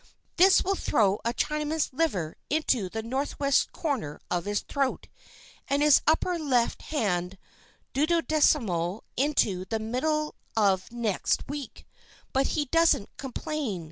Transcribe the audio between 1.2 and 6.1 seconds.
a Chinaman's liver into the northwest corner of his throat, and his